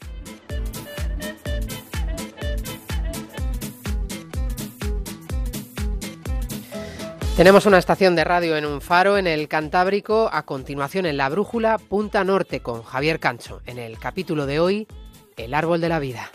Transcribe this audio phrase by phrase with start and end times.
[7.37, 11.29] Tenemos una estación de radio en un faro en el Cantábrico, a continuación en la
[11.29, 13.61] Brújula Punta Norte con Javier Cancho.
[13.67, 14.87] En el capítulo de hoy,
[15.37, 16.31] El árbol de la vida.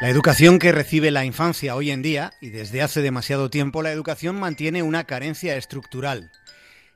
[0.00, 3.92] La educación que recibe la infancia hoy en día, y desde hace demasiado tiempo, la
[3.92, 6.32] educación mantiene una carencia estructural.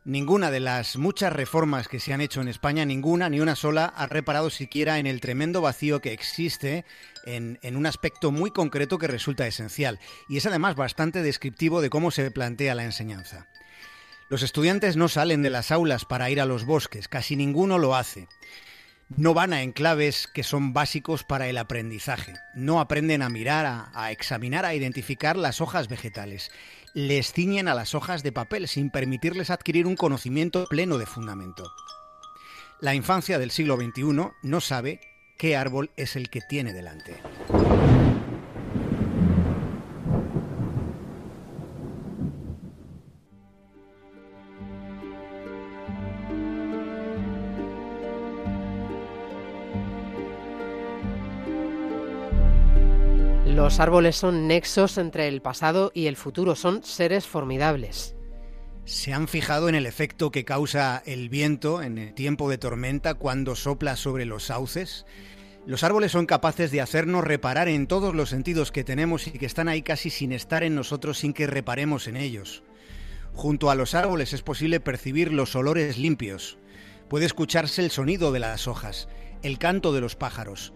[0.07, 3.93] Ninguna de las muchas reformas que se han hecho en España, ninguna, ni una sola,
[3.95, 6.87] ha reparado siquiera en el tremendo vacío que existe
[7.27, 11.91] en, en, un aspecto muy concreto que resulta esencial, y es además bastante descriptivo de
[11.91, 13.49] cómo se plantea la enseñanza.
[14.31, 17.97] Los estudiantes no salen de las aulas para ir a los bosques, casi ninguno lo
[17.97, 18.29] hace
[19.17, 22.35] no van a enclaves que son básicos para el aprendizaje.
[22.55, 26.51] No aprenden a mirar, a, a, examinar, a identificar las hojas vegetales.
[26.95, 31.71] Les ciñen a las hojas de papel sin permitirles adquirir un conocimiento pleno de fundamento.
[32.81, 35.01] La infancia del siglo XXI no sabe
[35.39, 37.21] qué árbol es el que tiene delante.
[53.55, 58.17] Los árboles son nexos entre el pasado y el futuro, son seres formidables.
[58.85, 63.15] ¿Se han fijado en el efecto que causa el viento en el tiempo de tormenta
[63.15, 65.07] cuando sopla sobre los sauces?
[65.67, 69.47] Los árboles son capaces de hacernos reparar en todos los sentidos que tenemos y que
[69.47, 72.65] están ahí casi sin estar en nosotros sin que reparemos en ellos.
[73.35, 76.59] Junto a los árboles es posible percibir los olores limpios.
[77.09, 79.09] Puede escucharse el sonido de las hojas,
[79.45, 80.73] el canto de los pájaros,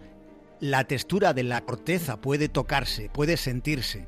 [0.59, 4.07] la textura de la corteza puede tocarse, puede sentirse.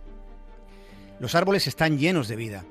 [1.19, 2.65] Los árboles están llenos de vida.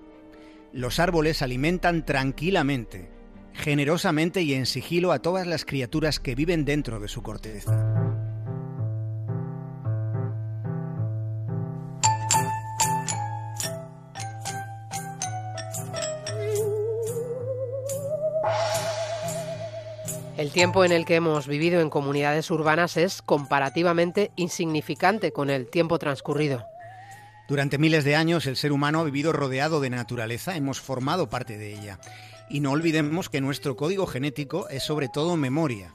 [0.73, 3.11] Los árboles alimentan tranquilamente,
[3.55, 8.10] generosamente y en sigilo a todas las criaturas que viven dentro de su corteza.
[20.41, 25.69] El tiempo en el que hemos vivido en comunidades urbanas es comparativamente insignificante con el
[25.69, 26.65] tiempo transcurrido.
[27.47, 31.59] Durante miles de años el ser humano ha vivido rodeado de naturaleza, hemos formado parte
[31.59, 32.01] de ella.
[32.49, 35.93] Y no olvidemos que nuestro código genético es sobre todo memoria.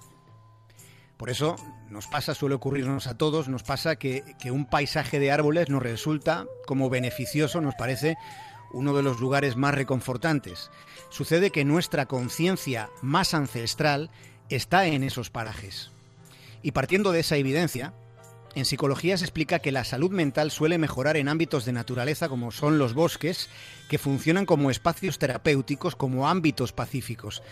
[1.17, 1.55] Por eso
[1.89, 6.45] nos pasa, suele ocurrirnos a todos, nos pasa que, un paisaje de árboles nos resulta
[6.67, 8.15] como beneficioso, nos parece
[8.71, 10.69] uno de los lugares más reconfortantes.
[11.09, 14.11] Sucede que nuestra conciencia más ancestral
[14.49, 15.91] está en esos parajes.
[16.61, 17.93] Y partiendo de esa evidencia,
[18.55, 22.51] en psicología se explica que la salud mental suele mejorar en ámbitos de naturaleza como
[22.51, 23.49] son los bosques,
[23.89, 27.43] que funcionan como espacios terapéuticos, como ámbitos pacíficos.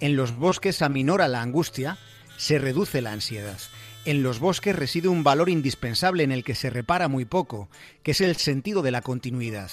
[0.00, 1.98] En los bosques aminora la angustia,
[2.36, 3.58] se reduce la ansiedad.
[4.04, 7.68] En los bosques reside un valor indispensable en el que se repara muy poco,
[8.02, 9.70] que es el sentido de la continuidad.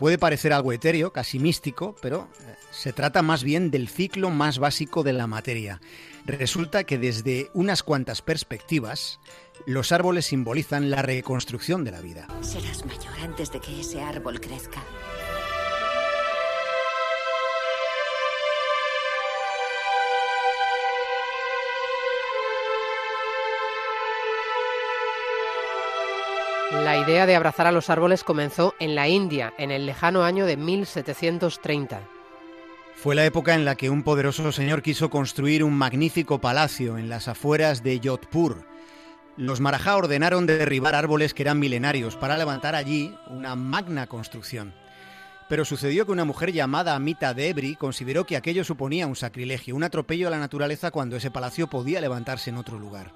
[0.00, 4.58] Puede parecer algo etéreo, casi místico, pero eh, se trata más bien del ciclo más
[4.58, 5.82] básico de la materia.
[6.24, 9.20] Resulta que desde unas cuantas perspectivas,
[9.66, 12.28] los árboles simbolizan la reconstrucción de la vida.
[12.40, 14.82] Serás mayor antes de que ese árbol crezca.
[26.72, 30.46] La idea de abrazar a los árboles comenzó en la India, en el lejano año
[30.46, 32.00] de 1730.
[32.94, 37.08] Fue la época en la que un poderoso señor quiso construir un magnífico palacio en
[37.08, 38.64] las afueras de Jodhpur.
[39.36, 44.72] Los Marajá ordenaron derribar árboles que eran milenarios para levantar allí una magna construcción.
[45.48, 49.82] Pero sucedió que una mujer llamada Amita Debri consideró que aquello suponía un sacrilegio, un
[49.82, 53.10] atropello a la naturaleza cuando ese palacio podía levantarse en otro lugar.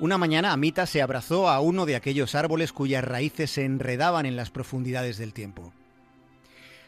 [0.00, 4.36] Una mañana Amita se abrazó a uno de aquellos árboles cuyas raíces se enredaban en
[4.36, 5.72] las profundidades del tiempo.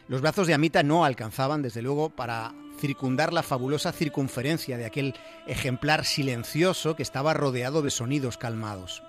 [0.08, 5.14] Los brazos de Amita no alcanzaban, desde luego, para circundar la fabulosa circunferencia de aquel
[5.46, 9.02] ejemplar silencioso que estaba rodeado de sonidos calmados.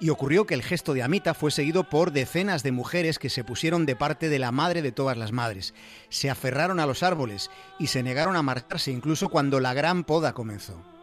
[0.00, 3.44] Y ocurrió que el gesto de Amita fue seguido por decenas de mujeres que se
[3.44, 5.74] pusieron de parte de la madre de todas las madres,
[6.08, 10.32] se aferraron a los árboles y se negaron a marcharse incluso cuando la gran poda
[10.32, 10.93] comenzó.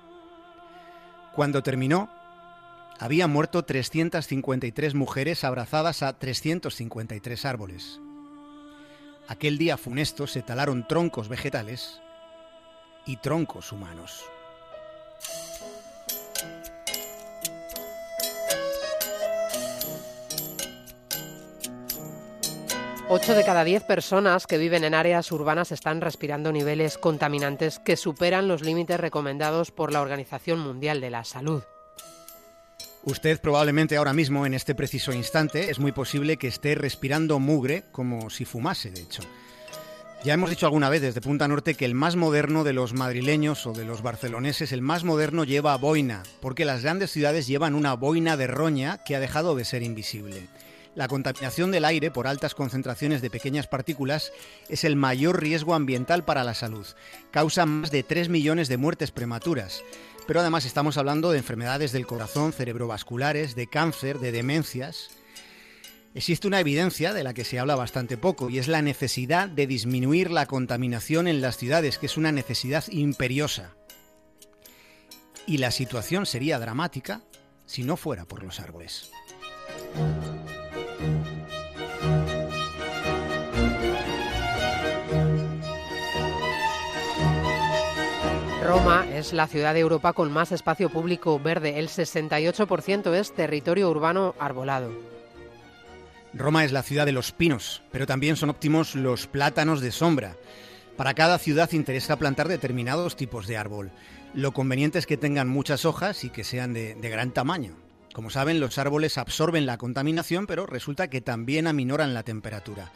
[1.33, 2.09] Cuando terminó,
[2.99, 7.99] había muerto 353 mujeres abrazadas a 353 árboles.
[9.27, 12.01] Aquel día funesto se talaron troncos vegetales
[13.05, 14.25] y troncos humanos.
[23.13, 27.97] 8 de cada 10 personas que viven en áreas urbanas están respirando niveles contaminantes que
[27.97, 31.61] superan los límites recomendados por la Organización Mundial de la Salud.
[33.03, 37.83] Usted probablemente ahora mismo, en este preciso instante, es muy posible que esté respirando mugre
[37.91, 39.23] como si fumase, de hecho.
[40.23, 43.67] Ya hemos dicho alguna vez desde Punta Norte que el más moderno de los madrileños
[43.67, 47.93] o de los barceloneses, el más moderno lleva boina, porque las grandes ciudades llevan una
[47.93, 50.47] boina de roña que ha dejado de ser invisible.
[50.93, 54.33] La contaminación del aire por altas concentraciones de pequeñas partículas
[54.67, 56.85] es el mayor riesgo ambiental para la salud.
[57.31, 59.83] Causa más de 3 millones de muertes prematuras.
[60.27, 65.09] Pero además estamos hablando de enfermedades del corazón, cerebrovasculares, de cáncer, de demencias.
[66.13, 69.67] Existe una evidencia de la que se habla bastante poco y es la necesidad de
[69.67, 73.75] disminuir la contaminación en las ciudades, que es una necesidad imperiosa.
[75.47, 77.21] Y la situación sería dramática
[77.65, 79.09] si no fuera por los árboles.
[89.21, 91.77] Es la ciudad de Europa con más espacio público verde.
[91.77, 94.91] El 68% es territorio urbano arbolado.
[96.33, 100.37] Roma es la ciudad de los pinos, pero también son óptimos los plátanos de sombra.
[100.97, 103.91] Para cada ciudad interesa plantar determinados tipos de árbol.
[104.33, 107.75] Lo conveniente es que tengan muchas hojas y que sean de, de gran tamaño.
[108.13, 112.91] Como saben, los árboles absorben la contaminación, pero resulta que también aminoran la temperatura.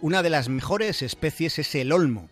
[0.00, 2.30] Una de las mejores especies es el olmo.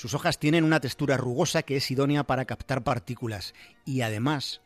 [0.00, 3.52] Sus hojas tienen una textura rugosa que es idónea para captar partículas
[3.84, 4.62] y además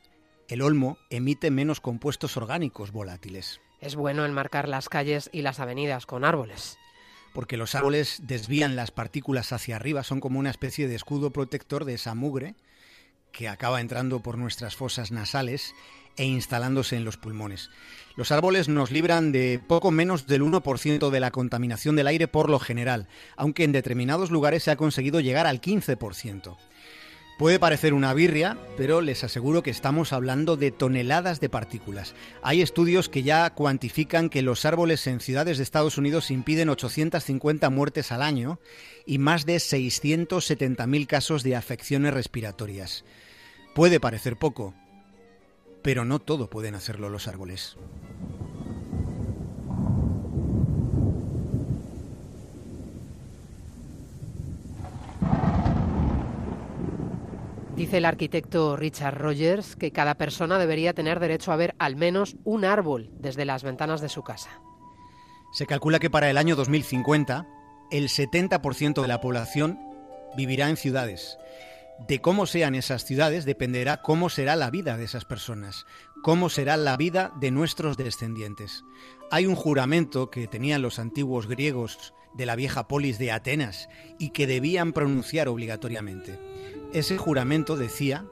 [0.47, 3.61] el olmo emite menos compuestos orgánicos volátiles.
[3.81, 6.79] Es bueno enmarcar las calles y las avenidas con árboles.
[7.33, 11.85] Porque los árboles desvían las partículas hacia arriba, son como una especie de escudo protector
[11.85, 12.55] de esa mugre
[13.33, 15.75] que acaba entrando por nuestras fosas nasales
[16.17, 17.71] e instalándose en los pulmones.
[18.17, 22.49] Los árboles nos libran de poco menos del 1% de la contaminación del aire por
[22.49, 26.57] lo general, aunque en determinados lugares se ha conseguido llegar al 15%.
[27.37, 32.15] Puede parecer una birria, pero les aseguro que estamos hablando de toneladas de partículas.
[32.43, 37.71] Hay estudios que ya cuantifican que los árboles en ciudades de Estados Unidos impiden 850
[37.71, 38.61] muertes al año
[39.05, 43.05] y más de 670.000 casos de afecciones respiratorias.
[43.75, 44.73] Puede parecer poco,
[45.85, 47.77] pero no todo pueden hacerlo los árboles.
[57.77, 62.37] Dice el arquitecto Richard Rogers que cada persona debería tener derecho a ver al menos
[62.45, 64.63] un árbol desde las ventanas de su casa.
[65.53, 67.47] Se calcula que para el año 2050
[67.91, 69.79] el 70% de la población
[70.35, 71.37] vivirá en ciudades
[71.99, 75.87] de cómo sean esas ciudades dependerá cómo será la vida de esas personas,
[76.23, 78.85] cómo será la vida de nuestros descendientes.
[79.31, 83.89] Hay un juramento que tenían los antiguos griegos de la vieja polis de Atenas
[84.19, 86.39] y que debían pronunciar obligatoriamente.
[86.93, 88.27] Ese juramento decía,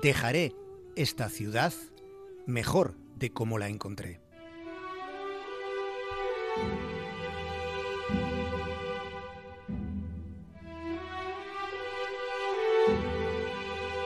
[0.00, 0.54] dejaré
[0.96, 1.72] esta ciudad
[2.46, 4.20] mejor de como la encontré.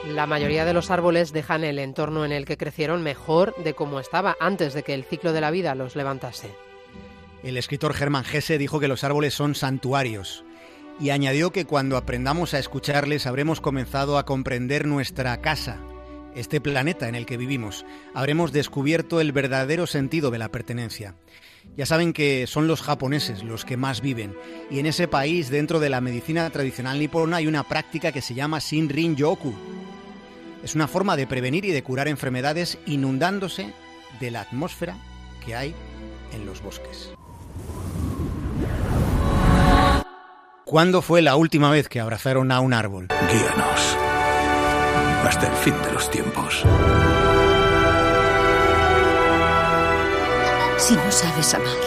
[0.07, 3.99] La mayoría de los árboles dejan el entorno en el que crecieron mejor de como
[3.99, 6.51] estaba antes de que el ciclo de la vida los levantase.
[7.43, 10.43] El escritor Germán Gese dijo que los árboles son santuarios
[10.99, 15.79] y añadió que cuando aprendamos a escucharles habremos comenzado a comprender nuestra casa,
[16.35, 17.85] este planeta en el que vivimos.
[18.13, 21.15] Habremos descubierto el verdadero sentido de la pertenencia.
[21.77, 24.35] Ya saben que son los japoneses los que más viven
[24.69, 28.35] y en ese país dentro de la medicina tradicional nipona hay una práctica que se
[28.35, 29.53] llama Shinrin Yoku,
[30.65, 33.71] es una forma de prevenir y de curar enfermedades inundándose
[34.19, 34.97] de la atmósfera
[35.45, 35.75] que hay
[36.33, 37.11] en los bosques.
[40.65, 43.09] ¿Cuándo fue la última vez que abrazaron a un árbol?
[43.31, 43.95] Guíanos
[45.23, 46.63] hasta el fin de los tiempos.
[50.77, 51.77] Si no sabes amar,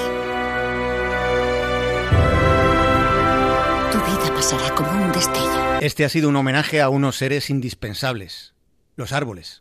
[3.90, 5.80] tu vida pasará como un destello.
[5.80, 8.54] Este ha sido un homenaje a unos seres indispensables,
[8.98, 9.58] los árboles.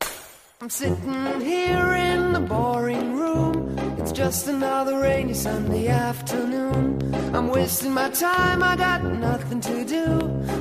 [0.59, 3.77] I'm sitting here in the boring room.
[3.99, 6.97] It's just another rainy Sunday afternoon.
[7.33, 10.05] I'm wasting my time, I got nothing to do.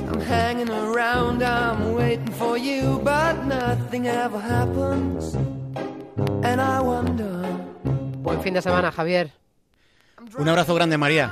[0.09, 2.07] I'm hanging around, I'm waiting.
[2.07, 5.35] waiting for you, but nothing ever happens.
[6.43, 7.43] And I wonder.
[8.23, 9.31] Buen fin de semana, Javier.
[10.37, 11.31] Un abrazo grande, María.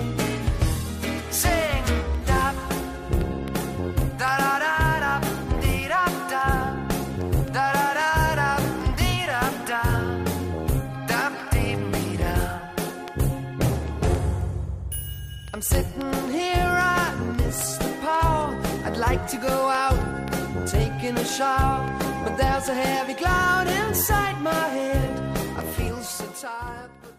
[19.11, 19.99] Like to go out,
[20.65, 21.85] taking a shower,
[22.23, 25.10] but there's a heavy cloud inside my head.